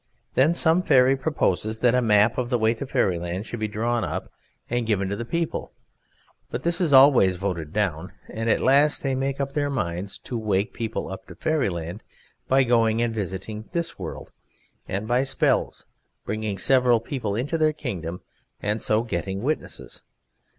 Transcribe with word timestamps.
Then 0.33 0.55
some 0.55 0.81
fairy 0.81 1.15
proposes 1.15 1.81
that 1.81 1.93
a 1.93 2.01
map 2.01 2.39
of 2.39 2.49
the 2.49 2.57
way 2.57 2.73
to 2.73 2.87
Fairyland 2.87 3.45
should 3.45 3.59
be 3.59 3.67
drawn 3.67 4.03
up 4.03 4.29
and 4.67 4.87
given 4.87 5.09
to 5.09 5.15
the 5.15 5.25
people; 5.25 5.73
but 6.49 6.63
this 6.63 6.81
is 6.81 6.91
always 6.91 7.35
voted 7.35 7.71
down; 7.71 8.11
and 8.27 8.49
at 8.49 8.61
last 8.61 9.03
they 9.03 9.13
make 9.13 9.39
up 9.39 9.51
their 9.53 9.69
minds 9.69 10.17
to 10.17 10.35
wake 10.39 10.73
people 10.73 11.07
up 11.11 11.27
to 11.27 11.35
Fairyland 11.35 12.01
by 12.47 12.63
going 12.63 12.99
and 12.99 13.13
visiting 13.13 13.65
this 13.73 13.99
world, 13.99 14.31
and 14.87 15.07
by 15.07 15.21
spells 15.21 15.85
bringing 16.25 16.57
several 16.57 16.99
people 16.99 17.35
into 17.35 17.55
their 17.55 17.71
kingdom 17.71 18.21
and 18.59 18.81
so 18.81 19.03
getting 19.03 19.43
witnesses. 19.43 20.01